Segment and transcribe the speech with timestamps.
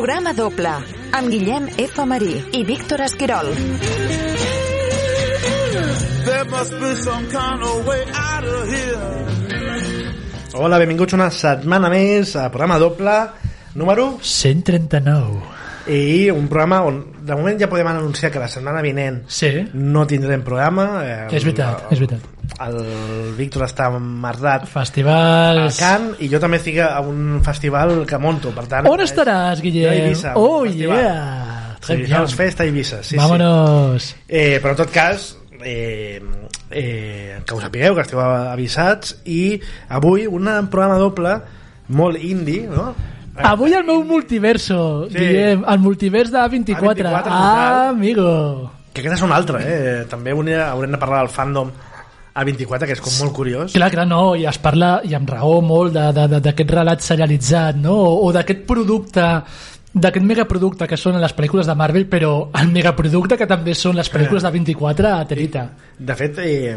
[0.00, 0.70] Programa doble
[1.12, 1.98] amb Guillem F.
[2.08, 3.50] Marí i Víctor Esquirol.
[6.24, 8.96] There must be some kind of way out of here.
[10.56, 13.18] Hola, benvinguts una setmana més a programa doble
[13.76, 15.60] número 139.
[15.92, 20.06] i un programa on de moment ja podem anunciar que la setmana vinent Sí, no
[20.08, 22.39] tindrem programa eh, és veritat, és veritat.
[22.60, 25.78] El Víctor està emmerdat a Festivals...
[25.80, 29.64] Can i jo també estic a un festival que monto per tant On estaràs, Jo
[29.64, 29.92] a Guillem?
[30.04, 30.98] Eivissa, oh, festival.
[30.98, 31.76] yeah!
[31.80, 34.02] Sí, House Fest a Eivissa sí, Vámonos.
[34.10, 34.16] sí.
[34.28, 35.30] Eh, però en tot cas
[35.64, 36.20] eh,
[36.70, 41.38] eh, que ho sapigueu que esteu avisats i avui un programa doble
[41.88, 42.92] molt indie no?
[43.40, 45.16] Avui el meu multiverso, Sí.
[45.16, 46.76] Guillem, el multivers de A24.
[46.76, 47.88] A24 ah, total.
[47.94, 48.70] amigo.
[48.92, 50.04] que aquest és un altre eh?
[50.10, 51.70] també haurem de parlar del fandom
[52.34, 55.60] A24 que és com molt curiós Clar, clar, no, i es parla, i amb raó
[55.62, 57.96] molt, de- de- de- d'aquest relat serialitzat, no?
[57.96, 59.26] O, o d'aquest producte
[59.90, 62.28] d'aquest megaproducte que són les pel·lícules de Marvel però
[62.60, 65.64] el megaproducte que també són les pel·lícules de 24 a Terita
[65.98, 66.76] De fet, eh,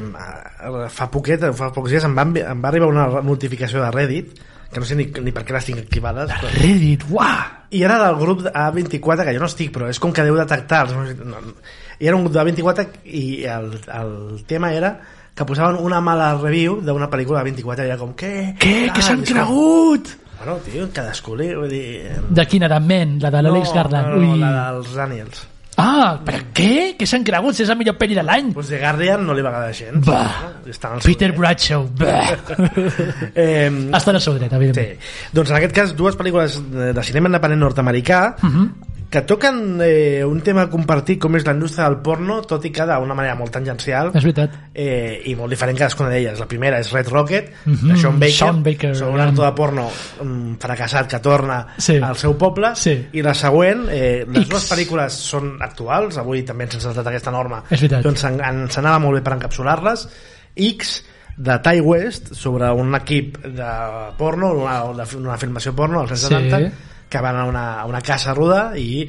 [0.90, 4.34] fa poquet, fa pocs dies em va, em va arribar una notificació de Reddit,
[4.74, 6.50] que no sé ni, ni per què les tinc activades, però...
[6.58, 7.36] Reddit, uah!
[7.74, 10.88] i era del grup A24, que jo no estic, però és com que deu detectar...
[10.88, 11.54] els-.
[12.02, 14.96] I era un grup de A24 i el, el tema era
[15.34, 18.34] que posaven una mala review d'una pel·lícula de 24 i era com, què?
[18.62, 18.76] Què?
[18.94, 20.12] Què s'han cregut?
[20.38, 21.54] Bueno, tio, cadascú li...
[21.56, 21.88] Vull dir...
[22.30, 22.80] De quina era?
[22.84, 24.14] Men, la de l'Àlex Garland.
[24.14, 24.40] No, no, Ui.
[24.44, 25.48] la dels Daniels.
[25.82, 26.94] Ah, però què?
[27.00, 27.56] Què s'han cregut?
[27.58, 28.52] Si és la millor pel·li de l'any.
[28.54, 30.06] Pues de Guardian no li va agradar gens.
[30.06, 30.52] Bah.
[30.68, 31.00] No?
[31.02, 31.40] Peter dret.
[31.40, 31.88] Bradshaw.
[31.98, 32.36] Bah.
[33.34, 34.56] Eh, en el seu dret, Sí.
[34.60, 35.00] evidentment.
[35.34, 38.68] Doncs en aquest cas dues pel·lícules de, de cinema independent nord-americà Uh -huh.
[39.14, 42.86] Que toquen eh, un tema compartit com és la indústria del porno, tot i que
[42.90, 44.56] d'una manera molt tangencial És veritat.
[44.74, 46.40] eh, i molt diferent cadascuna d'elles.
[46.42, 47.92] La primera és Red Rocket, Mhm.
[47.92, 49.86] de Sean Baker, Sean Baker, sobre un actor de porno
[50.22, 51.98] um, fracassat que torna Sí.
[52.02, 53.08] al seu poble, Sí.
[53.14, 54.50] i la següent, eh, les X.
[54.50, 58.02] dues pel·lícules són actuals, avui també ens ha saltat aquesta norma, És veritat.
[58.04, 60.08] doncs en- ens anava molt bé per encapsular-les.
[60.56, 61.04] X,
[61.38, 63.70] de Ty West, sobre un equip de
[64.18, 66.28] porno, una, una filmació porno als anys Sí.
[66.28, 66.72] 70,
[67.14, 69.06] que van a una, a una casa a rodar i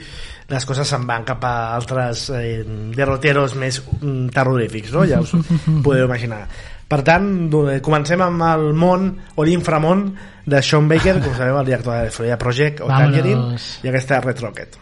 [0.53, 2.61] les coses se'n van cap a altres eh,
[2.93, 5.07] derroteros més mm, terrorífics, no?
[5.09, 5.41] Ja us ho
[5.87, 6.43] podeu imaginar.
[6.85, 9.09] Per tant, do- comencem amb el món
[9.41, 10.11] o l'inframón
[10.45, 13.17] de Sean Baker, com sabeu, el director de Florida Project o Vámonos.
[13.17, 14.77] Tangerine, i aquesta Red Rocket.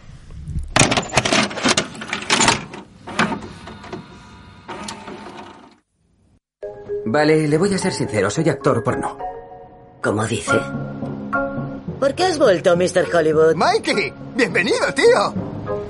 [7.05, 9.19] Vale, le voy a ser sincero, soy actor porno.
[10.03, 10.59] ¿Cómo dice?
[12.03, 13.15] ¿Por qué has vuelto, Mr.
[13.15, 13.55] Hollywood?
[13.55, 15.33] Mikey, bienvenido, tío.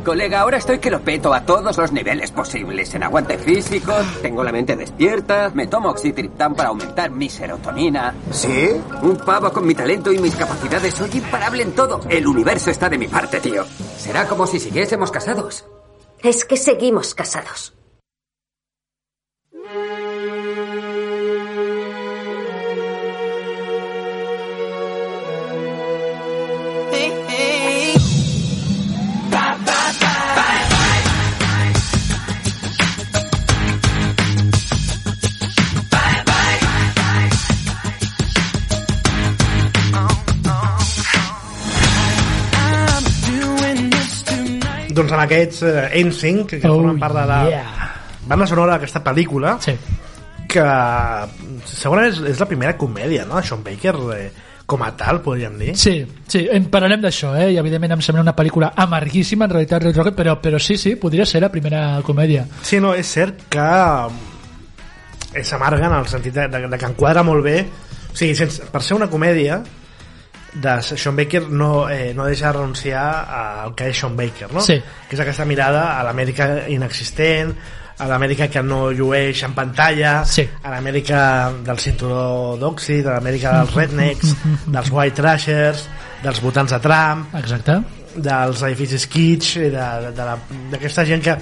[0.05, 2.95] Colega, ahora estoy que lo peto a todos los niveles posibles.
[2.95, 8.15] En aguante físico, tengo la mente despierta, me tomo oxitriptán para aumentar mi serotonina.
[8.31, 8.73] ¿Sí?
[9.01, 12.03] Un pavo con mi talento y mis capacidades, soy imparable en todo.
[12.11, 13.65] El universo está de mi parte, tío.
[13.97, 15.65] Será como si siguiésemos casados.
[16.23, 17.73] Es que seguimos casados.
[45.13, 47.91] Doncs amb aquests eh, NSYNC, que Oh, formen part de la yeah.
[48.25, 49.75] banda sonora d'aquesta pel·lícula, Sí.
[50.49, 50.65] que
[51.69, 53.41] segurament és, és la primera comèdia no?
[53.45, 54.31] Sean Baker eh,
[54.67, 57.51] com a tal, podríem dir Sí, sí, en parlarem d'això, eh?
[57.53, 60.95] I evidentment em sembla una pel·lícula amarguíssima, en realitat, Red Rocket, però, però sí, sí,
[60.97, 62.47] podria ser la primera comèdia.
[62.63, 63.69] Sí, no, és cert que
[65.35, 67.59] eh, s'amarga en el sentit de, de, de que enquadra molt bé
[68.13, 69.61] o sigui, sense, per ser una comèdia
[70.55, 73.05] de Sean Baker no, eh, no deixa de renunciar
[73.65, 74.61] al que és Sean Baker no?
[74.61, 74.77] Sí.
[75.09, 77.55] que és aquesta mirada a l'Amèrica inexistent
[78.03, 80.45] a l'Amèrica que no llueix en pantalla Sí.
[80.63, 84.35] a l'Amèrica del cinturó d'òxid a l'Amèrica dels rednecks
[84.67, 85.87] dels white trashers
[86.23, 87.81] dels votants de Trump Exacte.
[88.17, 90.37] dels edificis kitsch la-
[90.71, 91.37] d'aquesta gent que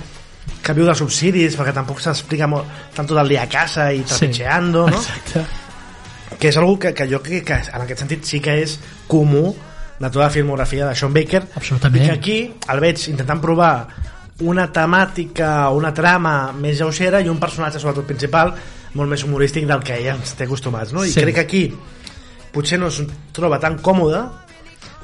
[0.60, 4.02] que viu de subsidis perquè tampoc s'explica molt tant tot el dia a casa i
[4.04, 4.96] trepitgeando no?
[4.98, 5.44] Exacte.
[6.38, 8.78] Que és algo que, que jo crec que en aquest sentit sí que és
[9.10, 9.50] comú
[10.00, 12.04] de tota la filmografia de Sean Baker Absolutament.
[12.04, 12.38] i que aquí
[12.72, 13.72] el veig intentant provar
[14.40, 18.54] una temàtica o una trama més lleugera i un personatge sobretot principal
[18.94, 21.04] molt més humorístic del que ella ens té acostumats no?
[21.04, 21.20] i Sí.
[21.20, 21.64] crec que aquí
[22.50, 23.02] potser no es
[23.36, 24.22] troba tan còmode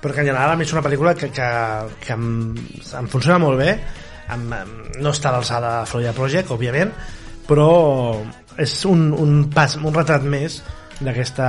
[0.01, 1.51] però que en general a mi és una pel·lícula que, que,
[2.01, 2.55] que em,
[3.01, 3.77] em funciona molt bé
[4.33, 6.93] em, em, no està a l'alçada de Florida Project òbviament
[7.47, 7.69] però
[8.59, 10.63] és un, un pas un retrat més
[11.01, 11.49] d'aquesta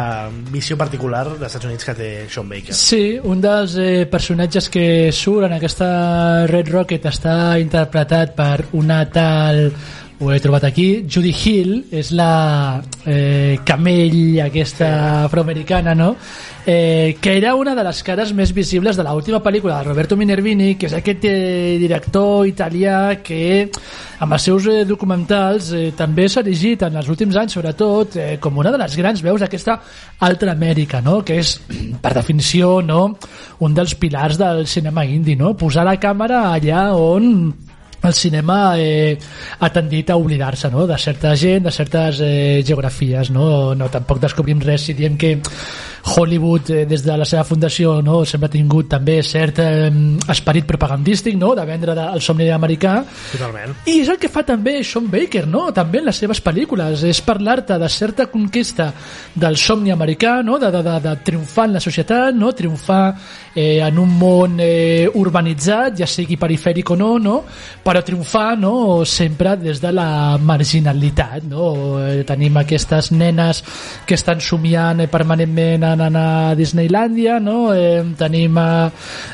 [0.52, 2.76] visió particular dels Estats Units que té Sean Baker.
[2.76, 5.90] Sí, un dels eh, personatges que surt en aquesta
[6.52, 9.70] Red Rocket està interpretat per una tal
[10.20, 16.16] ho he trobat aquí, Judy Hill és la eh, camell aquesta afroamericana no?
[16.66, 20.72] eh, que era una de les cares més visibles de l'última pel·lícula de Roberto Minervini
[20.74, 23.70] que és aquest eh, director italià que
[24.18, 28.28] amb els seus eh, documentals eh, també s'ha erigit en els últims anys sobretot eh,
[28.42, 29.78] com una de les grans veus d'aquesta
[30.26, 31.22] altra Amèrica no?
[31.22, 31.60] que és
[32.02, 33.06] per definició no?
[33.62, 35.54] un dels pilars del cinema indi no?
[35.54, 37.67] posar la càmera allà on
[38.04, 39.18] el cinema eh,
[39.60, 40.86] ha tendit a oblidar-se no?
[40.88, 43.74] de certa gent, de certes eh, geografies no?
[43.76, 45.38] no tampoc descobrim res si diem que
[46.04, 48.24] Hollywood eh, des de la seva fundació no?
[48.26, 49.90] sempre ha tingut també cert eh,
[50.32, 51.54] esperit propagandístic no?
[51.56, 53.00] de vendre de, el somni americà
[53.32, 53.76] Totalment.
[53.86, 55.68] i és el que fa també Sean Baker no?
[55.76, 58.92] també en les seves pel·lícules és parlar-te de certa conquesta
[59.36, 60.60] del somni americà no?
[60.60, 62.54] de, de, de, de triomfar en la societat no?
[62.56, 63.04] triomfar
[63.56, 67.42] eh, en un món eh, urbanitzat ja sigui perifèric o no, no?
[67.84, 69.04] però triomfar no?
[69.06, 71.98] sempre des de la marginalitat no?
[72.02, 73.64] eh, tenim aquestes nenes
[74.06, 77.74] que estan somiant eh, permanentment en anar a Disneylandia no?
[77.74, 78.90] eh, tenim eh,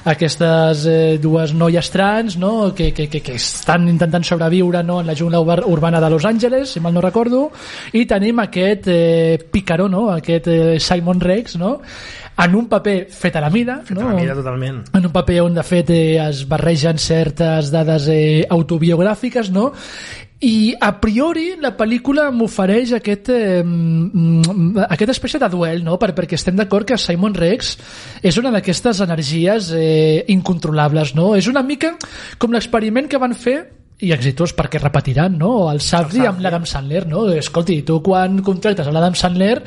[0.05, 2.73] aquestes eh, dues noies trans no?
[2.75, 4.99] que, que, que, que estan intentant sobreviure no?
[5.01, 7.49] en la jungla ur- urbana de Los Angeles si mal no recordo
[7.93, 10.09] i tenim aquest eh, picaró no?
[10.11, 11.79] aquest eh, Simon Rex no?
[12.37, 14.07] En un paper fet a la mida Fet no?
[14.07, 14.83] a la mida totalment.
[14.93, 19.71] en un paper on de fet eh, es barregen certes dades eh, autobiogràfiques no?
[20.43, 25.99] i a priori la pel·lícula m'ofereix aquest, eh, mm, aquesta espècie de duel no?
[26.01, 27.77] per, perquè estem d'acord que Simon Rex
[28.23, 31.33] és una d'aquestes energies eh, incontrolables no?
[31.39, 31.93] és una mica
[32.37, 33.61] com l'experiment que van fer
[34.01, 35.69] i exitós perquè repetiran no?
[35.71, 37.27] el Safdie amb l'Adam Sandler no?
[37.31, 39.57] escolti, tu quan contractes a l'Adam Sandler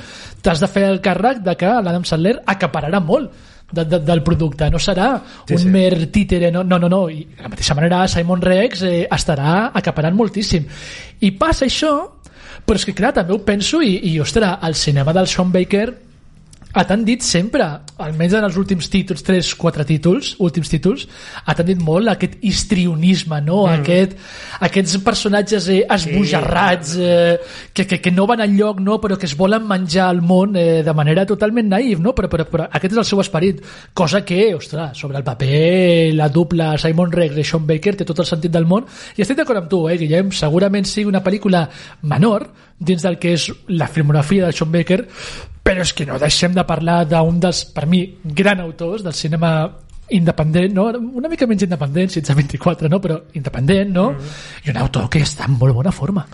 [0.42, 3.32] t'has de fer el càrrec de que l'Adam Sandler acapararà molt
[3.72, 5.70] de, de, del producte, no serà Sí, un sí.
[5.70, 7.08] mer títere, no, no, no, no.
[7.10, 10.66] I de la mateixa manera Simon Rex eh, estarà acaparant moltíssim
[11.20, 11.94] i passa això
[12.66, 15.86] però és que clar, també ho penso i, i ostres, el cinema del Sean Baker
[16.76, 17.64] ha tendit sempre,
[18.04, 21.06] almenys en els últims títols, 3-4 títols, últims títols,
[21.48, 23.62] ha tendit molt aquest histrionisme, no?
[23.64, 23.80] Mm.
[23.80, 24.12] Aquest,
[24.68, 27.38] aquests personatges eh, esbojarrats eh,
[27.72, 28.98] que, que, que no van enlloc, no?
[29.00, 32.12] però que es volen menjar el món eh, de manera totalment naïf, no?
[32.18, 33.64] però, però, però aquest és el seu esperit,
[33.96, 38.20] cosa que, ostres, sobre el paper, la dupla Simon Rex i Sean Baker té tot
[38.20, 38.84] el sentit del món,
[39.16, 41.64] i estic d'acord amb tu, eh, Guillem, segurament sigui una pel·lícula
[42.04, 45.06] menor dins del que és la filmografia de Sean Baker,
[45.66, 49.52] però és que no deixem de parlar d'un dels, per mi, gran autors del cinema
[50.08, 50.86] independent, no?
[51.18, 53.00] una mica menys independent, 1624, no?
[53.02, 54.10] però independent, no?
[54.12, 54.34] Mm.
[54.64, 56.26] i un autor que està en molt bona forma.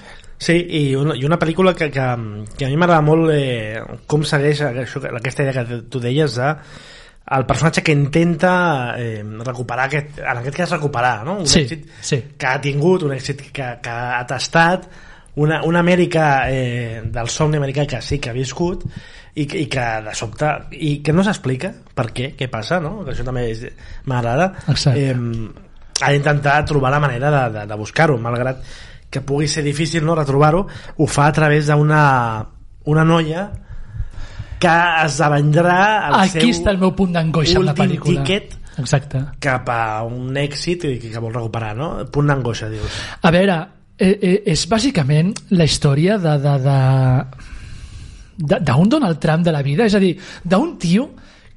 [0.42, 2.06] Sí, i una, i una pel·lícula que, que,
[2.58, 3.78] que a mi m'agrada molt eh,
[4.10, 6.50] com segueix això, aquesta idea que tu deies de
[7.32, 11.38] el personatge que intenta eh, recuperar aquest, en aquest cas recuperar no?
[11.44, 12.18] un Sí, èxit sí.
[12.36, 14.88] que ha tingut un èxit que, que ha tastat
[15.34, 18.84] una, una Amèrica eh, del somni americà que sí que ha viscut
[19.34, 22.98] i, i que de sobte i que no s'explica per què, què passa no?
[23.06, 23.46] que això també
[24.10, 24.52] m'agrada
[24.92, 25.16] eh,
[26.02, 28.60] ha d'intentar trobar la manera de, de, de buscar-ho malgrat
[29.12, 32.02] que pugui ser difícil no retrobar-ho ho fa a través d'una
[32.84, 33.48] una noia
[34.62, 34.72] que
[35.04, 38.22] esdevendrà el Aquí seu està el meu punt d'angoixa amb la pel·lícula.
[38.22, 39.20] tiquet Exacte.
[39.42, 41.88] cap a un èxit i que vol recuperar, no?
[42.14, 43.00] Punt d'angoixa, dius.
[43.26, 43.56] A veure,
[44.02, 46.78] eh, eh, és bàsicament la història de, de, de,
[48.42, 51.12] de, d'un Donald Trump de la vida, és a dir, d'un tio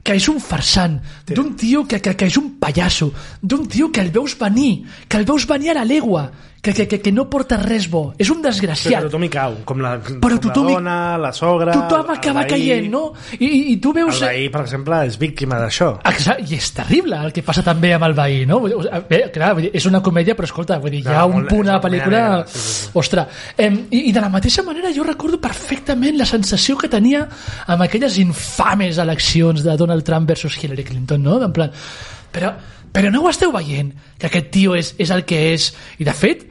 [0.05, 0.99] que és un farsant,
[1.31, 3.09] d'un tio que, que, que és un pallasso,
[3.41, 6.27] d'un tio que el veus venir, que el veus venir a la legua,
[6.65, 9.05] que, que, que, que no porta res bo, és un Però desgraciat.
[9.05, 11.75] tothom hi cau, com la, Però com tothom la dona, la sogra...
[11.77, 13.03] Tothom el acaba caient, no?
[13.37, 14.19] I, i, i tu El veus...
[14.25, 15.91] veí, per exemple, és víctima d'això.
[16.09, 18.59] Exacte, i és terrible el que passa també amb el veí, no?
[18.65, 21.45] Bé, clar, vull dir, és una comèdia, però escolta, vull dir, hi ha No, un
[21.47, 22.23] punt a la pel·lícula...
[22.49, 22.89] sí, sí, sí.
[22.97, 27.27] Ostres, em, i, i de la mateixa manera jo recordo perfectament la sensació que tenia
[27.67, 31.37] amb aquelles infames eleccions de Donald Trump versus Hillary Clinton, no?
[31.45, 31.71] En plan,
[32.33, 32.53] però,
[32.95, 35.67] però no ho esteu veient, que aquest tio és, és el que és,
[35.99, 36.45] i de fet,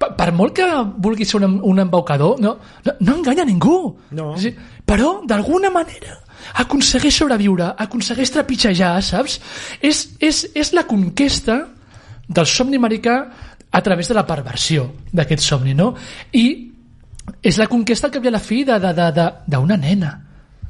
[0.00, 0.66] per, per molt que
[1.04, 2.54] vulgui ser un, un embaucador, no,
[2.86, 3.76] no, no enganya ningú.
[4.16, 4.32] No.
[4.40, 4.54] Sí,
[4.86, 6.16] però, d'alguna manera,
[6.64, 9.36] aconsegueix sobreviure, aconsegueix trepitjar, saps?
[9.84, 11.60] És, és, és la conquesta
[12.30, 13.20] del somni americà
[13.70, 15.92] a través de la perversió d'aquest somni, no?
[16.32, 16.46] I
[17.44, 20.16] és la conquesta al cap i a la fi d'una nena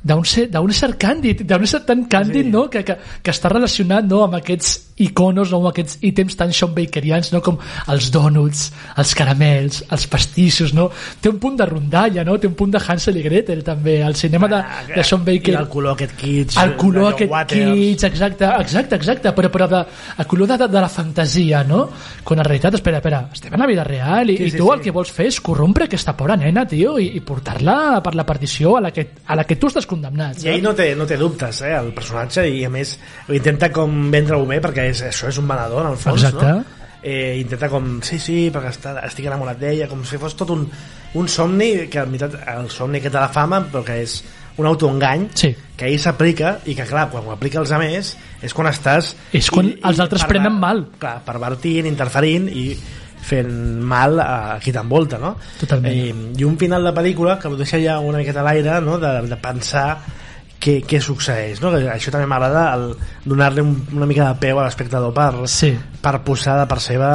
[0.03, 2.51] d'un ser, ser càndid, d'un ser tan càndid Sí.
[2.51, 2.69] no?
[2.71, 4.23] que, que, que està relacionat no?
[4.25, 5.63] amb aquests iconos, no?
[5.71, 7.41] aquests ítems tan Sean Bakerians, no?
[7.45, 7.59] com
[7.91, 8.67] els donuts,
[9.01, 10.89] els caramels, els pastissos, no?
[11.21, 12.39] Té un punt de rondalla, no?
[12.41, 13.99] Té un punt de Hansel i Gretel, també.
[14.07, 14.61] El cinema de,
[14.95, 15.55] de Sean Baker...
[15.55, 16.59] I el color aquest kitsch.
[16.63, 17.73] El color John aquest Waters.
[17.75, 19.83] kitsch, exacte, exacte, exacte, però, però de,
[20.19, 21.83] el color de, de, de la fantasia, no?
[22.25, 24.67] Quan en realitat, espera, espera, estem en la vida real i, Sí, i sí, tu
[24.69, 24.75] sí.
[24.75, 28.25] el que vols fer és corrompre aquesta pobra nena, tio, i, i portar-la per la
[28.29, 30.41] partició a la, que, a la que tu estàs condemnat.
[30.45, 32.95] I ell no té, no té dubtes, eh, el personatge, i a més
[33.33, 36.47] intenta com vendre-ho bé, perquè és, això és un venedor, en el fons, Exacte.
[36.47, 36.79] no?
[37.03, 40.67] Eh, intenta com, sí, sí, perquè està, estic enamorat d'ella, com si fos tot un,
[41.17, 44.19] un somni, que en veritat el somni que té la fama, però que és
[44.61, 45.55] un autoengany, Sí.
[45.77, 49.15] que ell s'aplica, i que clar, quan ho aplica als altres, és quan estàs...
[49.33, 50.85] És quan els altres prenen mal.
[51.01, 52.75] Clar, pervertint, interferint i
[53.31, 53.51] fent
[53.85, 55.35] mal a qui t'envolta, no?
[55.61, 55.93] Totalment.
[55.93, 58.99] Eh, I un final de pel·lícula que ho deixa ja una miqueta a l'aire, no?
[59.01, 59.99] de, de pensar
[60.61, 61.73] què, què succeeix, no?
[61.93, 62.65] Això també m'agrada
[63.25, 65.73] donar-li un, una mica de peu a l'espectador per, Sí.
[66.01, 67.11] Per posar de part seva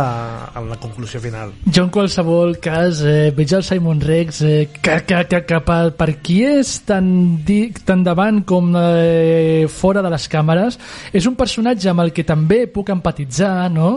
[0.56, 1.52] en la conclusió final.
[1.66, 5.96] Jo en qualsevol cas eh, veig el Simon Rex eh, que, que, que, que per,
[5.98, 7.08] per qui és tan,
[7.46, 10.78] di, tan davant com eh, fora de les càmeres
[11.14, 13.92] és un personatge amb el que també puc empatitzar no?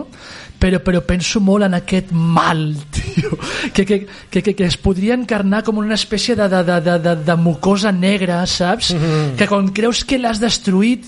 [0.59, 2.65] però, però penso molt en aquest mal
[2.95, 3.37] tio,
[3.73, 6.99] que, que, que, que, que es podria encarnar com una espècie de, de, de, de,
[7.05, 8.93] de, de mucosa negra saps?
[8.93, 9.35] Mm -hmm.
[9.37, 11.05] que quan creus que l'has destruït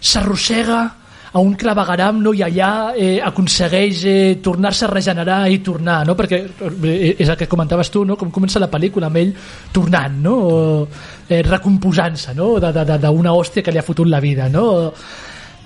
[0.00, 1.03] s'arrossega
[1.34, 2.32] a un clavegaram no?
[2.32, 6.14] i allà eh, aconsegueix eh, tornar-se a regenerar i tornar, no?
[6.14, 8.14] perquè eh, és el que comentaves tu, no?
[8.16, 9.32] com comença la pel·lícula amb ell
[9.74, 10.34] tornant, no?
[10.46, 10.60] o,
[11.26, 12.52] eh, recomposant-se no?
[12.62, 14.92] d'una hòstia que li ha fotut la vida no?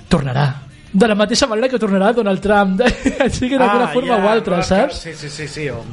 [0.08, 0.48] tornarà
[0.88, 2.80] de la mateixa manera que tornarà Donald Trump
[3.28, 5.04] sigui d'alguna forma ja, o altra, saps?
[5.04, 5.68] Que, sí, sí, sí, sí.
[5.68, 5.84] O,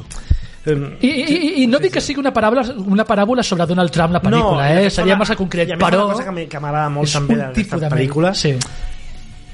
[0.66, 4.16] I, i, i, i no dic que sigui una paràbola, una paràbola sobre Donald Trump
[4.16, 4.90] la pel·lícula, i eh?
[4.90, 8.56] seria massa concret, però una cosa que que m'agrada molt també de pel·lícula sí.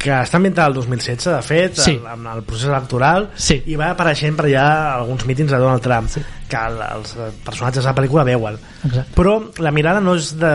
[0.02, 1.92] Que està ambientada al 2016 de fet Sí.
[2.00, 3.60] el, amb el procés electoral Sí.
[3.66, 4.64] i va apareixent per allà
[4.96, 6.22] alguns mítings de Donald Trump Sí.
[6.48, 9.12] que el, els personatges de la pel·lícula veuen Exacte.
[9.14, 10.50] però la mirada no és de,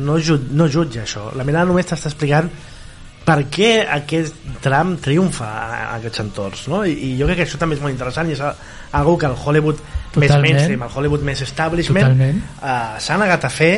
[0.00, 2.48] no, ju, no jutja això la mirada només t'està explicant
[3.24, 6.84] per què aquest tram triomfa a aquests entorns no?
[6.84, 8.40] I, i jo crec que això també és molt interessant i és
[8.92, 9.78] algo que el Hollywood
[10.14, 10.52] més Totalment.
[10.54, 12.38] mainstream el Hollywood més establishment eh,
[13.00, 13.72] s'ha negat a fer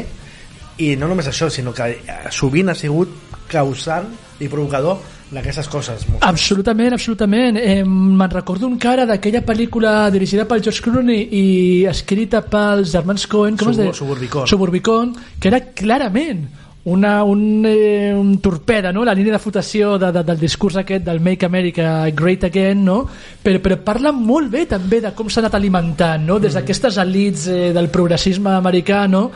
[0.79, 3.09] i no només això, sinó que eh, sovint ha sigut
[3.49, 4.09] causant
[4.41, 4.99] i provocador
[5.31, 6.05] d'aquestes coses.
[6.23, 7.57] Absolutament, absolutament.
[7.59, 11.47] Eh, Me'n recordo encara d'aquella pel·lícula dirigida pel George Clooney i
[11.91, 13.97] escrita pels germans Coen, com es Subur- deia?
[14.03, 14.47] Suburbicon.
[14.47, 16.45] Suburbicon, que era clarament
[16.87, 19.03] una, un, eh, un torpeda, no?
[19.05, 23.01] la línia de flotació de, de, del discurs aquest del Make America Great Again, no?
[23.43, 26.39] però, però parla molt bé també de com s'ha anat alimentant, no?
[26.39, 29.33] des d'aquestes elites eh, del progressisme americà, no?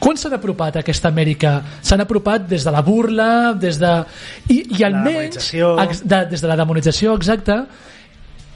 [0.00, 1.58] Quan s'han apropat a aquesta Amèrica?
[1.84, 3.90] S'han apropat des de la burla, des de...
[4.48, 5.50] I, i almenys...
[5.84, 7.58] ex- de, des de la demonització, exacte,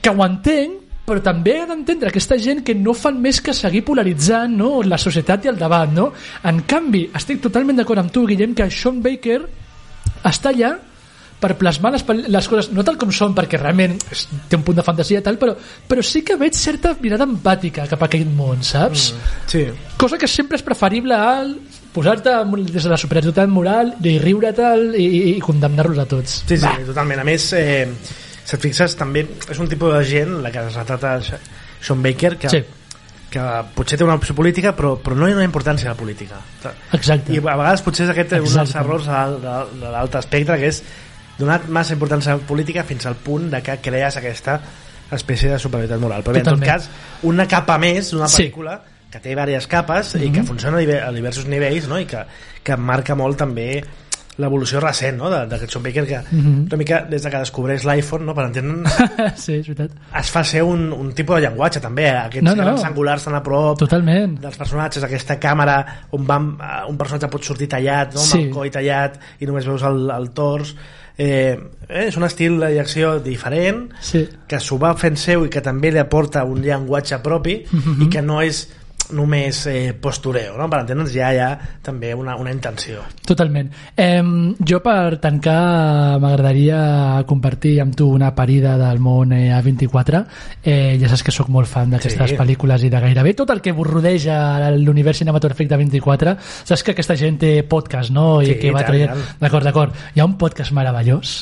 [0.01, 3.85] que ho entenc, però també ha d'entendre aquesta gent que no fan més que seguir
[3.85, 4.79] polaritzant no?
[4.89, 5.93] la societat i el debat.
[5.93, 6.09] No?
[6.49, 9.43] En canvi, estic totalment d'acord amb tu, Guillem, que Sean Baker
[10.25, 10.73] està allà
[11.45, 14.81] per plasmar les, les coses, no tal com són, perquè realment és, té un punt
[14.81, 15.53] de fantasia i tal, però,
[15.89, 19.11] però sí que veig certa mirada empàtica cap a aquest món, saps?
[19.13, 19.33] Mm.
[19.53, 19.65] Sí.
[20.01, 21.55] Cosa que sempre és preferible al
[21.95, 22.33] posar-te
[22.73, 26.41] des de la superioritat moral i riure tal i, i, i condemnar-los a tots.
[26.49, 27.21] Sí, sí, totalment.
[27.23, 27.85] A més, eh,
[28.45, 32.35] si et fixes, també és un tipus de gent, la que es retrata Sean Baker,
[32.41, 32.65] que, Sí.
[33.31, 33.45] que
[33.77, 36.41] potser té una opció política, però, però no hi ha una importància a la política.
[36.99, 37.33] Exacte.
[37.35, 38.79] I a vegades potser és aquest un dels Exacte.
[38.83, 40.83] errors de, de, de l'altre espectre, que és
[41.39, 44.61] donar massa importància a la política fins al punt de que crees aquesta
[45.13, 46.23] espècie de superioritat moral.
[46.25, 46.89] Però bé, en tot cas,
[47.23, 48.45] una capa més d'una Sí.
[48.49, 52.01] pel·lícula que té diverses capes i que funciona a diver- a diversos nivells no?
[52.01, 52.25] i que,
[52.65, 53.85] que marca molt també
[54.39, 55.29] l'evolució recent no?
[55.31, 58.35] de- d'aquest Sean Baker que una mica des de que descobreix l'iPhone no?
[58.35, 58.91] per entendre'ns
[59.45, 59.91] sí, és veritat.
[60.21, 62.17] es fa ser un, un tipus de llenguatge també, eh?
[62.25, 62.65] aquests No, no.
[62.65, 64.39] grans angulars tan a prop Totalment.
[64.43, 65.79] dels personatges, aquesta càmera
[66.13, 68.21] on van, eh, un personatge pot sortir tallat no?
[68.21, 68.43] amb Sí.
[68.43, 70.75] el coll tallat i només veus el, el tors
[71.17, 71.55] eh,
[71.89, 74.25] eh, és un estil de direcció diferent Sí.
[74.49, 78.03] que s'ho va fent seu i que també li aporta un llenguatge propi Mhm.
[78.03, 78.65] i que no és
[79.13, 80.69] només eh, postureo, no?
[80.71, 81.49] per entendre'ns ja hi ha
[81.85, 83.03] també una, una intenció.
[83.27, 83.69] Totalment.
[83.97, 84.23] Eh,
[84.67, 90.25] jo per tancar m'agradaria compartir amb tu una parida del món eh, A24
[90.63, 92.37] eh, ja saps que sóc molt fan d'aquestes Sí.
[92.39, 97.17] pel·lícules i de gairebé tot el que rodeja l'univers cinematogràfic de 24 saps que aquesta
[97.21, 98.41] gent té podcast no?
[98.43, 99.13] i Sí, que va traient...
[99.41, 101.35] d'acord, d'acord hi ha un podcast meravellós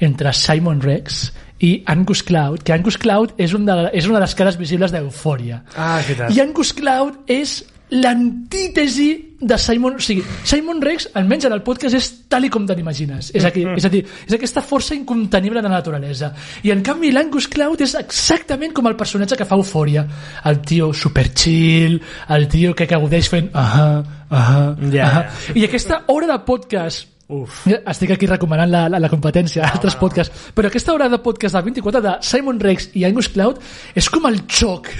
[0.00, 4.24] entre Simon Rex i Angus Cloud, que Angus Cloud és, un de, és una de
[4.24, 6.32] les cares visibles d'Eufòria Ah, veritat.
[6.34, 7.58] i Angus Cloud és
[7.90, 9.96] l'antítesi de Simon...
[9.96, 13.30] O sigui, Simon Rex, almenys en el podcast, és tal i com te n'imagines.
[13.34, 16.32] És, aquí, és a dir, és aquesta força incontenible de la naturalesa.
[16.62, 20.04] I en canvi l'Angus Cloud és exactament com el personatge que fa Eufòria.
[20.46, 21.98] El tio super chill,
[22.36, 23.50] el tio que gaudeix fent...
[23.56, 23.88] Ahà,
[24.30, 24.60] ahà,
[24.92, 25.24] Ja, ahà.
[25.48, 25.56] ja.
[25.56, 27.62] I aquesta hora de podcast Uf.
[27.70, 31.54] estic aquí recomanant la, la, la competència a altres podcasts, però aquesta hora de podcast
[31.54, 33.60] del 24 de Simon Rex i Angus Cloud
[33.94, 34.90] és com el xoc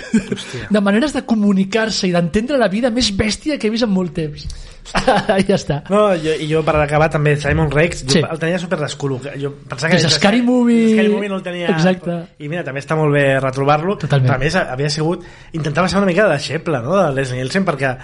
[0.70, 4.14] de maneres de comunicar-se i d'entendre la vida més bèstia que he vist en molt
[4.14, 4.46] temps
[5.48, 8.22] ja està No, jo, i jo per acabar també Simon Rex, jo Sí.
[8.24, 9.36] el tenia super descol·locat.
[9.40, 10.94] Jo pensava que És Scary Movie.
[10.94, 11.68] Scary Movie no el tenia.
[11.70, 12.16] Exacte.
[12.38, 13.98] I mira, també està molt bé retrobar-lo.
[14.40, 17.96] Més havia sigut intentava ser una mica de deixeble, no, de Leslie Nielsen perquè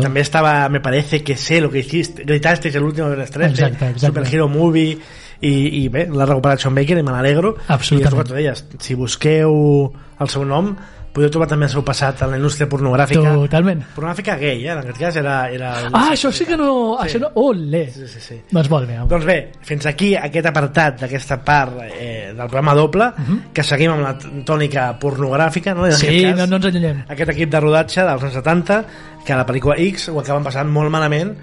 [0.00, 3.52] també estava me parece que sé lo que hiciste, gritaste el último de las tres,
[3.52, 4.06] Exacte, exacte.
[4.06, 4.98] Superhero Movie
[5.40, 8.00] i, i bé, l'ha recuperat Sean Baker i me n'alegro Absolutament.
[8.00, 10.76] i és el que tu deies, si busqueu el seu nom
[11.18, 14.72] podeu trobar també el seu passat en la indústria pornogràfica totalment pornogràfica gay, eh?
[14.72, 16.70] en aquest cas era, era ah, això sí que no...
[17.00, 17.08] Sí.
[17.08, 17.84] Això no olé.
[17.92, 18.36] Sí, sí, sí.
[18.52, 19.08] doncs molt bé home.
[19.10, 23.10] Doncs bé, fins aquí aquest apartat d'aquesta part eh, del programa doble,
[23.52, 24.14] que seguim amb la
[24.46, 25.86] tònica pornogràfica, no?
[25.86, 25.98] En Mhm.
[25.98, 28.78] sí, cas, no, no ens enganyem Aquest equip de rodatge dels anys 70,
[29.24, 31.34] que a la pel·lícula X ho acaben passant molt malament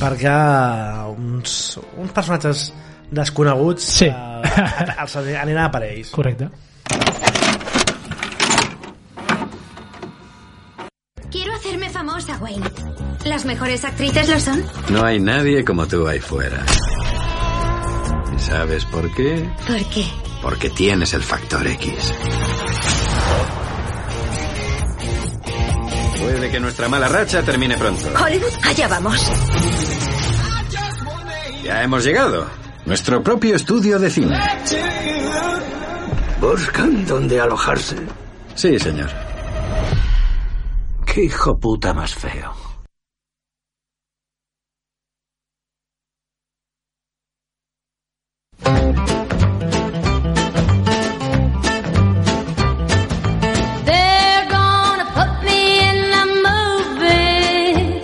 [0.00, 0.34] perquè
[1.16, 2.72] uns, uns personatges
[3.10, 4.06] desconeguts Sí.
[4.06, 6.10] eh, els aniran a per ells.
[6.14, 6.48] correcte
[12.44, 12.66] Wayne.
[13.24, 14.62] ¿Las mejores actrices lo son?
[14.90, 16.62] No hay nadie como tú ahí fuera.
[18.36, 19.50] ¿Y sabes por qué?
[19.66, 20.04] ¿Por qué?
[20.42, 22.12] Porque tienes el factor X.
[26.20, 28.08] Puede que nuestra mala racha termine pronto.
[28.22, 29.18] Hollywood, allá vamos.
[31.62, 32.46] Ya hemos llegado.
[32.84, 34.38] Nuestro propio estudio de cine.
[36.42, 37.96] Buscan dónde alojarse.
[38.54, 39.08] Sí, señor.
[41.14, 42.52] Qué hijo puta más feo.
[53.84, 58.02] They're gonna put me in a movie.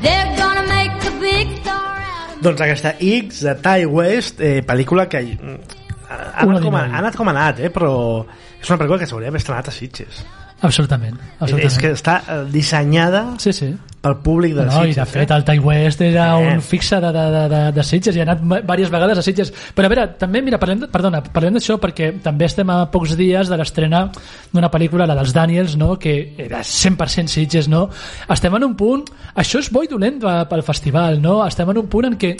[0.00, 4.64] They're gonna make a big star out of Doncs aquesta X de Ty West, eh,
[4.64, 5.60] pel·lícula que mm,
[6.08, 9.12] ha anat, com ha, ha anat com ha anat, eh, però és una pel·lícula que
[9.12, 10.24] s'hauria d'haver estrenat a Sitges.
[10.62, 11.66] Absolutament, absolutament.
[11.72, 13.68] És que està eh, dissenyada sí, sí.
[14.00, 14.96] pel públic de No, i Sitges.
[14.96, 16.54] de fet el Ty West era Eh.
[16.54, 19.52] un fixe de, de, de, de, de Sitges i ha anat diverses vegades a Sitges
[19.74, 23.48] però a veure, també, mira, parlem, perdona parlem d'això perquè també estem a pocs dies
[23.50, 24.06] de l'estrena
[24.52, 25.98] d'una pel·lícula, la dels Daniels no?
[25.98, 27.88] que era 100% Sitges no?
[28.30, 31.44] estem en un punt, això és bo i dolent pe- pel festival, no?
[31.46, 32.36] estem en un punt en què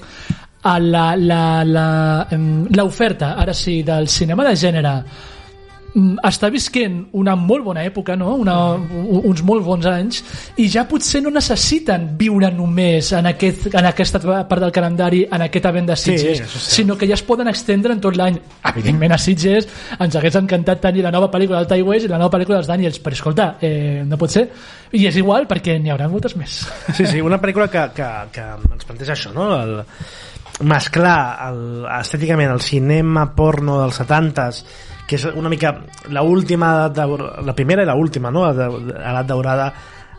[0.67, 4.95] a la- la- la- em, l'oferta, ara sí, del cinema de gènere
[5.97, 8.35] està visquent una molt bona època, no?
[8.37, 10.21] una, uns molt bons anys,
[10.61, 15.47] i ja potser no necessiten viure només en, aquest, en aquesta part del calendari, en
[15.47, 16.67] aquest event de Sí, Sitges, cert.
[16.77, 18.37] sinó que ja es poden extendre en tot l'any.
[18.75, 22.21] Evidentment a Sitges ens hagués encantat tenir la nova pel·lícula del Ty West i la
[22.21, 24.47] nova pel·lícula dels Daniels, però escolta, eh, no pot ser.
[24.93, 26.61] I és igual perquè n'hi haurà moltes més.
[26.93, 28.45] Sí, sí, una pel·lícula que, que, que
[28.77, 29.49] ens planteja això, no?
[29.57, 29.79] El,
[30.65, 31.19] mesclar
[31.51, 31.63] el,
[31.99, 34.63] estèticament el cinema porno dels 70s
[35.07, 35.75] que és una mica
[36.11, 38.49] la última la primera i la última no?
[38.51, 39.69] edat daurada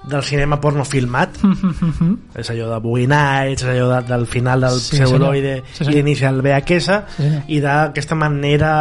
[0.07, 1.35] del cinema porno filmat
[2.39, 5.55] és allò de Boogie Nights és allò de, del final del Sí, pseudoide.
[5.73, 7.41] Sí, i l'inici del VHS Sí, senyor.
[7.51, 8.71] i d'aquesta manera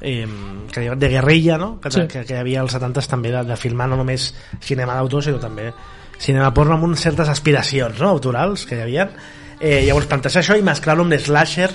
[0.00, 0.26] eh,
[0.96, 1.80] de guerrilla no?
[1.80, 2.06] que, Sí.
[2.08, 5.38] que, que hi havia als 70s també de, de filmar no només cinema d'autor sinó
[5.38, 5.70] també
[6.18, 8.08] cinema porno amb unes certes aspiracions no?
[8.10, 9.08] autorals que hi havia
[9.60, 11.70] eh, llavors plantejar això i mesclar-ho amb l'slasher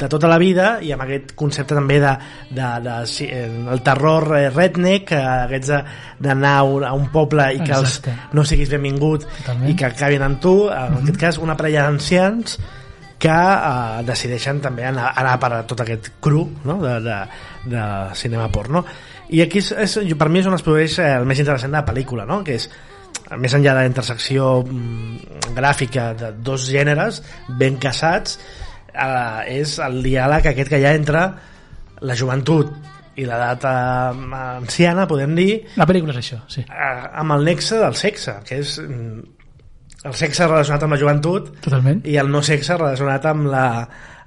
[0.00, 2.12] de tota la vida i amb aquest concepte també de,
[2.56, 5.80] de, de, si- eh, el terror eh, redneck eh, aquests de-
[6.26, 7.98] d'anar a, un- poble i que els,
[8.32, 9.68] no siguis benvingut Totalment.
[9.70, 12.56] i que acabin amb tu en aquest cas una parella d'ancians
[13.20, 16.78] que eh, decideixen també anar, anar per a tot aquest cru no?
[16.80, 17.18] de, de,
[17.76, 17.82] de
[18.16, 18.84] cinema porno
[19.30, 21.84] i aquí és, és, per mi és on es produeix el més interessant de la
[21.86, 22.40] pel·lícula no?
[22.46, 22.70] que és
[23.36, 27.20] més enllà de la intersecció mm, gràfica de dos gèneres
[27.60, 28.38] ben casats
[28.92, 31.24] eh, és el diàleg aquest que hi ha entre
[32.00, 32.72] la joventut
[33.20, 35.50] i l'edat eh, anciana podem dir
[35.80, 36.64] La pel·lícula és això, sí.
[36.64, 39.20] eh, amb el nexe del sexe que és mm,
[40.08, 42.00] el sexe relacionat amb la joventut Totalment.
[42.08, 43.66] i el no sexe relacionat amb la,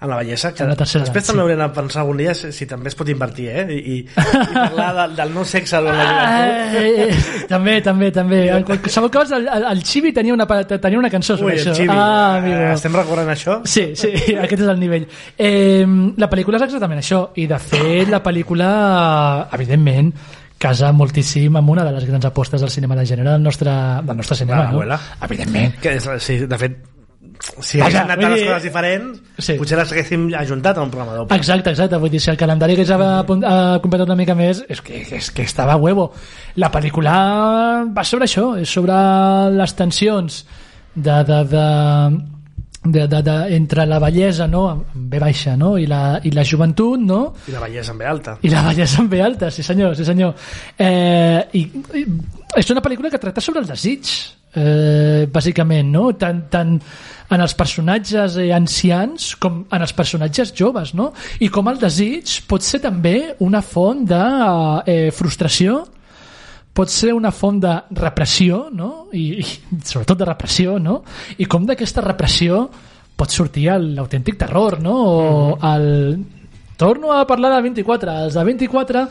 [0.03, 1.43] amb la bellesa que la tercera després també sí.
[1.47, 3.63] haurem de pensar algun dia si, si també es pot invertir eh?
[3.71, 8.09] I, i, i parlar del, del no sexe amb la joventut Eh, eh, també, també,
[8.11, 8.39] també.
[8.51, 11.73] En qualsevol cas, el, el, el Xivi tenia una, tenia una cançó sobre Ui, això.
[11.77, 12.55] Xivi, Ah, amigo.
[12.57, 14.09] eh, estem recordant això Sí, sí,
[14.43, 15.05] aquest és el nivell.
[15.37, 15.85] Eh,
[16.17, 18.69] la pel·lícula és exactament això, i de fet la pel·lícula,
[19.55, 20.11] evidentment,
[20.63, 23.71] casa moltíssim amb una de les grans apostes del cinema de gènere del nostre,
[24.07, 24.77] del nostre cinema, Ah, no?
[24.79, 24.99] abuela.
[25.21, 25.77] Evidentment.
[25.83, 26.77] Que és, sí, de fet,
[27.61, 29.53] si haguessin anat a les dir- coses diferents, Sí.
[29.59, 31.35] potser les haguéssim ajuntat a un programa doble.
[31.35, 31.97] Exacte, exacte.
[31.97, 35.31] Vull dir, si el calendari hagués apun- eh, completat una mica més, és que, és
[35.31, 36.11] que estava huevo.
[36.55, 38.93] La pel·lícula va sobre això, és sobre
[39.51, 40.45] les tensions
[40.95, 41.67] de, de, de,
[42.85, 44.67] de, de, de, entre la bellesa no?
[44.69, 45.77] amb B baixa no?
[45.77, 47.33] I, la, i la joventut no?
[47.47, 48.37] I la bellesa en B alta.
[48.43, 50.35] i la bellesa en B alta, sí senyor, sí senyor.
[50.77, 51.61] Eh, i,
[51.95, 52.05] i,
[52.55, 54.05] és una pel·lícula que tracta sobre el desig,
[54.55, 56.11] eh, bàsicament, no?
[56.19, 56.75] Tant, tant
[57.33, 61.11] en els personatges eh, ancians com en els personatges joves, no?
[61.41, 64.23] I com el desig pot ser també una font de
[64.85, 65.81] eh, frustració,
[66.73, 69.09] pot ser una font de repressió, no?
[69.13, 71.01] I, i sobretot de repressió, no?
[71.37, 72.67] I com d'aquesta repressió
[73.17, 74.95] pot sortir l'autèntic terror, no?
[75.01, 75.91] O el...
[76.77, 78.11] Torno a parlar de 24.
[78.25, 79.03] Els de 24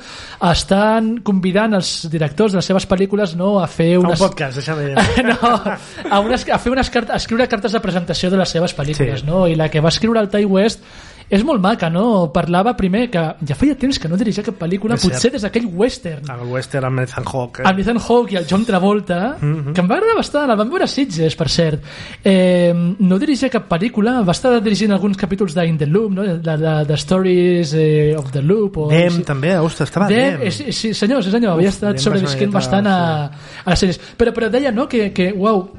[0.50, 4.18] estan convidant els directors de les seves pel·lícules no, a fer A un unes...
[4.22, 5.24] podcast, deixa'm dir.
[5.30, 5.38] no,
[6.10, 9.22] a, unes, a fer unes cartes, a escriure cartes de presentació de les seves pel·lícules,
[9.22, 9.26] Sí.
[9.28, 9.46] no?
[9.48, 10.82] I la que va escriure el Ty West
[11.32, 12.28] és molt maca, no?
[12.32, 15.32] Parlava primer que ja feia temps que no dirigia cap pel·lícula, És potser cert.
[15.38, 17.62] des d'aquell western El western amb Ethan Hawke.
[17.64, 19.72] el Ethan Hawke i el John Travolta Mhm.
[19.72, 21.80] que em va agradar bastant, el vam veure a Sitges per cert
[22.22, 26.22] eh, no dirigia cap pel·lícula va estar dirigint alguns capítols d'In the Loop no?
[26.22, 29.22] de, de, de Stories eh, of the Loop o Dem, sí.
[29.22, 30.46] també, ostres, estava Dem, Dem.
[30.48, 32.98] eh, sí, sí, senyor, sí senyor, havia Uf, estat Dem sobrevisquent bastant a,
[33.30, 35.70] miqueta, a les sèries però, però deia no, que, que uau,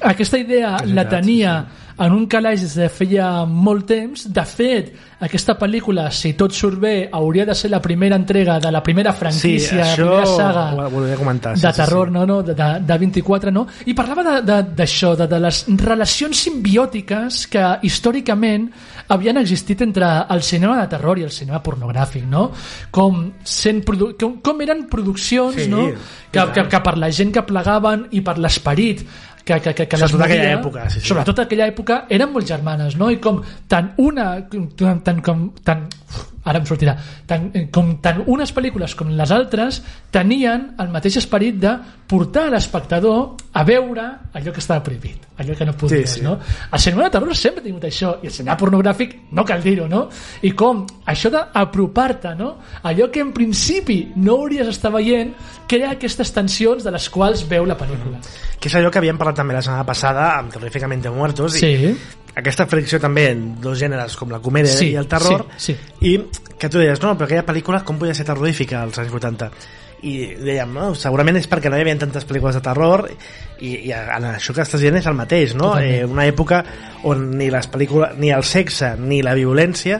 [0.00, 1.66] aquesta idea la tenia
[1.98, 6.78] en un calaix des de feia molt temps de fet, aquesta pel·lícula si tot surt
[6.78, 10.26] bé, hauria de ser la primera entrega de la primera Sí, franquícia la això primera
[10.26, 11.56] saga ho comentar.
[11.58, 13.66] de terror, no, no, de, de, de 24, no?
[13.86, 18.68] I parlava de- de- d'això, de, de, de les relacions simbiòtiques que històricament
[19.08, 22.50] havien existit entre el cinema de terror i el cinema pornogràfic, no?
[22.90, 25.88] Com, sent produ com, com eren produccions, Sí, no?
[26.30, 29.02] Que, que, que per la gent que plegaven i per l'esperit
[29.48, 31.08] que, que, que, que les Sobretot aquella època, sí, sí.
[31.08, 33.08] sobretot aquella època eren molt germanes no?
[33.14, 35.86] i com tant una tant, tant com tant,
[36.48, 36.96] ara em sortirà
[37.28, 39.82] tant, com tant unes pel·lícules com les altres
[40.14, 41.74] tenien el mateix esperit de
[42.08, 46.24] portar a l'espectador a veure allò que estava prohibit allò que no podies, Sí, sí.
[46.24, 46.38] no?
[46.72, 49.86] El cinema de terror sempre ha tingut això, i el cinema pornogràfic no cal dir-ho,
[49.86, 50.08] no?
[50.42, 52.56] I com això d'apropar-te, no?
[52.82, 55.30] Allò que en principi no hauries d'estar veient
[55.70, 58.18] crea aquestes tensions de les quals veu la pel·lícula.
[58.58, 61.94] Que és allò que havíem parlat també la setmana passada amb Terríficamente Muertos i Sí.
[62.38, 66.12] Aquesta fricció també en dos gèneres com la comèdia Sí, i el terror sí, sí.
[66.12, 66.16] i
[66.58, 69.50] que tu deies, no, però aquella pel·lícula com podia ser terrorífica als anys 80
[70.06, 73.92] i dèiem, no, segurament és perquè no hi havia tantes pel·lícules de terror i, i
[73.94, 75.72] en això que estàs dient és el mateix no?
[75.72, 75.96] Totalment.
[75.96, 76.62] eh, una època
[77.10, 79.98] on ni les pel·lícules ni el sexe ni la violència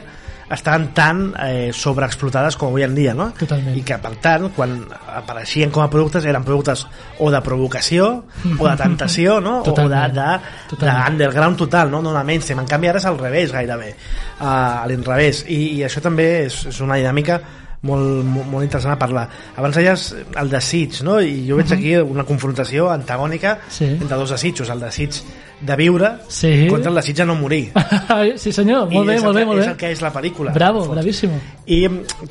[0.49, 3.29] estaven tan eh, sobreexplotades com avui en dia no?
[3.37, 3.75] Totalment.
[3.77, 4.75] i que per tant quan
[5.19, 6.85] apareixien com a productes eren productes
[7.19, 8.09] o de provocació
[8.57, 9.59] o de tentació no?
[9.61, 10.17] o de, Totalment.
[10.17, 13.93] de, de underground total no, no de mainstream en canvi ara és al revés gairebé
[13.93, 17.39] uh, a l'inrevés I, i això també és, és una dinàmica
[17.81, 20.01] molt, molt, molt interessant a parlar abans deies
[20.41, 21.19] el desig no?
[21.23, 23.85] i jo veig aquí una confrontació antagònica Sí.
[23.85, 25.15] entre dos desitjos el desig
[25.61, 26.67] de viure Sí.
[26.69, 27.71] contra el desig de no morir
[28.35, 29.71] sí senyor, molt I bé, és molt bé, que, molt és bé.
[29.71, 30.91] el que és la pel·lícula Bravo, Fots.
[30.97, 31.39] bravíssimo.
[31.67, 31.87] i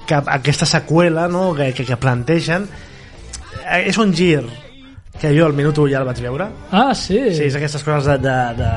[0.07, 2.69] que aquesta seqüela no, que, que, que plantegen
[3.65, 4.45] eh, és un gir
[5.21, 7.19] que jo al minut 1 ja el vaig veure Ah, sí.
[7.35, 8.71] sí, és aquestes coses de, de, de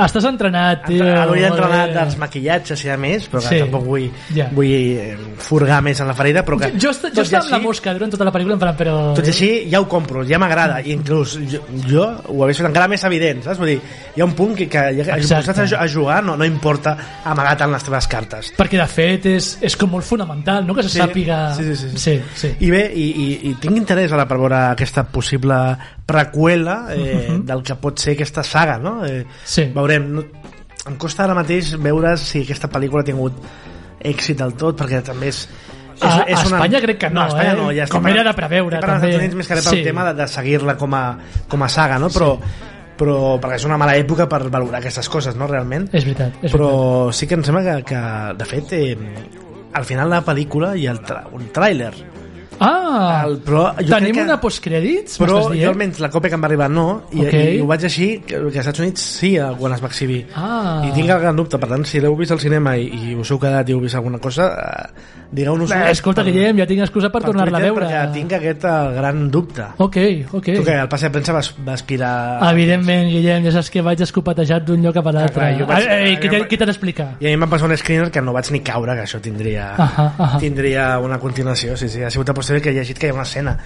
[0.00, 1.02] Estàs entrenat, tio.
[1.04, 3.58] Hauria molt entrenat dels maquillatges i a més, però que Sí.
[3.64, 4.46] tampoc vull, Ja.
[4.54, 6.70] vull eh, furgar més en la ferida, però que...
[6.78, 8.94] Jo, jo i estava amb la mosca durant tota la pel·lícula, en plan, però...
[9.18, 12.68] Tot i així, ja ho compro, ja m'agrada, i inclús jo, jo ho hauria fet
[12.70, 13.58] encara més evident, saps?
[13.58, 13.80] Vull dir,
[14.14, 17.72] hi ha un punt que, que posats a, a jugar no, no importa amagar tant
[17.74, 18.52] les teves cartes.
[18.56, 21.40] Perquè, de fet, és, és com molt fonamental, no?, que se Sí, sàpiga...
[21.58, 21.98] sí, sí, sí.
[21.98, 22.54] sí, sí.
[22.60, 25.58] I bé, i, i, i tinc interès ara per veure aquesta possible
[26.06, 27.44] preqüela eh, Mhm.
[27.46, 29.04] del que pot ser aquesta saga, no?
[29.06, 29.64] Eh, Sí.
[29.74, 30.12] Veurem.
[30.14, 30.24] No,
[30.86, 33.34] em costa ara mateix veure si aquesta pel·lícula ha tingut
[34.00, 35.46] èxit del tot, perquè també és...
[35.96, 37.56] és, A- és a Espanya crec que no, a Espanya eh?
[37.56, 39.16] no, ja Com era de preveure, parlant també.
[39.16, 39.82] Units més que res pel Sí.
[39.84, 42.08] tema de, de seguir-la com, a, com a saga, no?
[42.08, 42.38] Però,
[42.96, 45.46] però perquè és una mala època per valorar aquestes coses, no?
[45.46, 45.90] Realment.
[45.92, 48.00] És veritat, és però sí que em sembla que, que
[48.38, 48.96] de fet, eh,
[49.74, 51.92] al final de la pel·lícula hi ha el tra un tràiler
[52.60, 56.42] Ah, el, però jo tenim que, una postcrèdits, però jo almenys la còpia que em
[56.44, 57.32] va arribar no i, Ok.
[57.56, 60.26] i ho vaig així que, que als Estats Units sí eh, quan es va exhibir
[60.36, 60.82] Ah.
[60.84, 63.30] i tinc el gran dubte, per tant si l'heu vist al cinema i, i us
[63.32, 67.22] heu quedat i heu vist alguna cosa eh, digueu-nos escolta, Guillem, ja tinc excusa per,
[67.22, 67.86] tornar-la a veure.
[67.86, 69.96] perquè tinc aquest eh, gran dubte Ok,
[70.32, 70.52] ok.
[70.58, 72.12] tu que al passe de premsa vas, va aspirar
[72.52, 75.40] Evidentment, Guillem, ja saps que vaig escopatejat d'un lloc cap a l'altre.
[75.40, 77.14] Ah, clar, jo vaig- Ai, ai, Qui te l'explica?
[77.20, 79.20] i a mi em va passar un screener que no vaig ni caure que això
[79.22, 80.38] tindria, Ahà, ahà.
[80.42, 83.14] tindria una continuació sí, sí, ha sigut a història que he llegit que hi ha
[83.16, 83.56] una escena.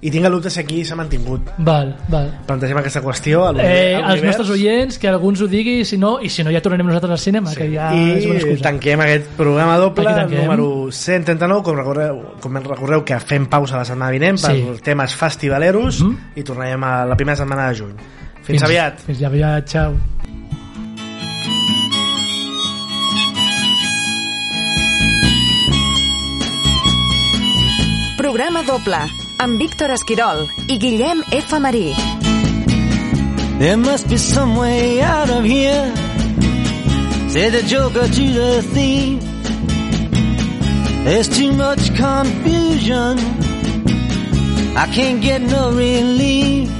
[0.00, 1.50] I tinc el dubte si aquí s'ha mantingut.
[1.60, 2.30] Val, val.
[2.46, 6.30] plantegem aquesta qüestió a Eh, als nostres oients, que alguns ho digui, si no, i
[6.32, 10.90] si no ja tornarem nosaltres al cinema, que ja i tanquem aquest programa doble número
[10.90, 14.64] 139 com recordeu, com recordeu que fem pausa la setmana vinent per Sí.
[14.82, 16.00] Temes festivaleros
[16.34, 17.94] i tornarem a la primera setmana de juny.
[18.42, 19.04] Fins, aviat.
[19.04, 19.94] Fins aviat, xau.
[28.30, 28.98] Programa doble
[29.42, 31.58] amb Víctor Esquirol i Guillem F.
[31.58, 31.88] Marí.
[33.58, 35.90] There must be some way out of here.
[37.28, 39.18] Say the joker to the thief.
[41.02, 43.18] There's too much confusion.
[44.78, 46.70] I can't get no relief.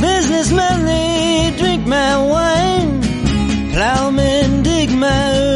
[0.00, 3.02] Businessmen, they drink my wine.
[3.74, 5.51] Plowmen dig my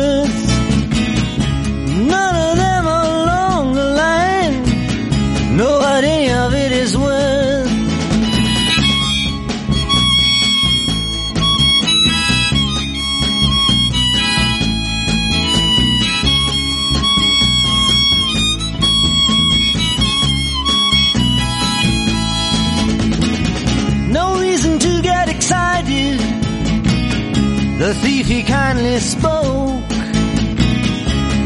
[28.97, 29.89] they spoke.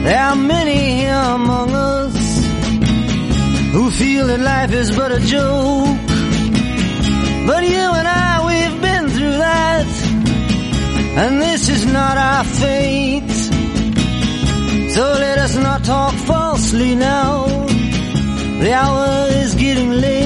[0.06, 2.16] There are many here among us
[3.72, 6.06] who feel that life is but a joke.
[7.48, 9.88] But you and I, we've been through that,
[11.22, 13.36] and this is not our fate.
[14.94, 17.46] So let us not talk falsely now.
[18.62, 20.19] The hour is getting late.